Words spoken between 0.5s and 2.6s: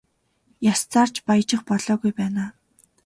Яс зарж баяжих болоогүй байна аа.